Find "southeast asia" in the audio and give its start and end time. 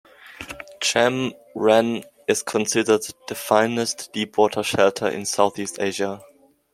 5.27-6.23